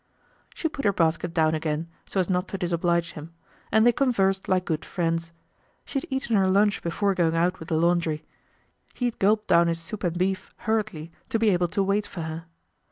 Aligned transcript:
She 0.55 0.67
put 0.67 0.83
her 0.83 0.93
basket 0.93 1.31
down 1.31 1.53
again, 1.53 1.87
so 2.07 2.19
as 2.19 2.27
not 2.27 2.47
to 2.47 2.57
disoblige 2.57 3.11
him; 3.13 3.33
and 3.71 3.85
they 3.85 3.91
conversed 3.91 4.49
like 4.49 4.65
good 4.65 4.83
friends. 4.83 5.31
She 5.85 5.99
had 5.99 6.07
eaten 6.09 6.35
her 6.35 6.47
lunch 6.47 6.81
before 6.81 7.13
going 7.13 7.35
out 7.35 7.59
with 7.59 7.69
the 7.69 7.77
laundry. 7.77 8.25
He 8.95 9.05
had 9.05 9.19
gulped 9.19 9.47
down 9.47 9.67
his 9.67 9.79
soup 9.79 10.03
and 10.03 10.17
beef 10.17 10.55
hurriedly 10.65 11.11
to 11.29 11.37
be 11.37 11.51
able 11.51 11.67
to 11.67 11.83
wait 11.83 12.07
for 12.07 12.21
her. 12.23 12.45